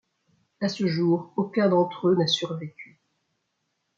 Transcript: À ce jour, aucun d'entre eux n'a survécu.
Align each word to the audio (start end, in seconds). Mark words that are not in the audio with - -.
À 0.61 0.67
ce 0.67 0.87
jour, 0.87 1.31
aucun 1.35 1.69
d'entre 1.69 2.07
eux 2.09 2.15
n'a 2.15 2.25
survécu. 2.25 2.99